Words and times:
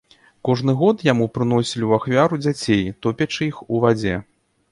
Кожны 0.47 0.73
год 0.79 1.03
яму 1.07 1.27
прыносілі 1.35 1.83
ў 1.87 1.91
ахвяру 2.01 2.35
дзяцей, 2.45 2.89
топячы 3.07 3.43
іх 3.51 3.63
у 3.73 3.85
вадзе. 3.85 4.15